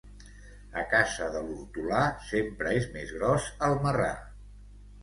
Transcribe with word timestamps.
A 0.83 0.85
casa 0.93 1.27
de 1.35 1.43
l'hortolà 1.49 2.01
sempre 2.33 2.75
és 2.81 2.89
més 2.99 3.17
gros 3.21 3.53
el 3.71 3.79
marrà. 3.87 4.15